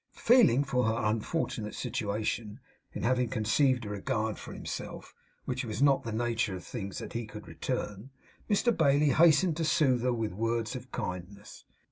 Feeling 0.17 0.63
for 0.63 0.85
her 0.85 0.97
unfortunate 0.97 1.75
situation, 1.75 2.59
in 2.91 3.03
having 3.03 3.29
conceived 3.29 3.85
a 3.85 3.89
regard 3.89 4.39
for 4.39 4.51
himself 4.51 5.13
which 5.45 5.63
it 5.63 5.67
was 5.67 5.79
not 5.79 6.03
in 6.07 6.17
the 6.17 6.25
nature 6.25 6.55
of 6.55 6.63
things 6.63 6.97
that 6.97 7.13
he 7.13 7.27
could 7.27 7.47
return, 7.47 8.09
Mr 8.49 8.75
Bailey 8.75 9.09
hastened 9.09 9.57
to 9.57 9.63
soothe 9.63 10.01
her 10.01 10.11
with 10.11 10.33
words 10.33 10.75
of 10.75 10.91
kindness. 10.91 11.65